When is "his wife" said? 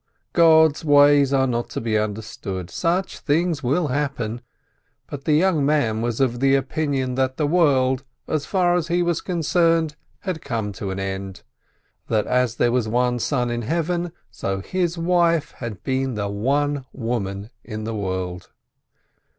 14.61-15.51